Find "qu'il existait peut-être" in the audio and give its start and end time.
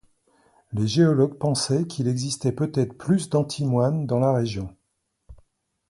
1.85-2.97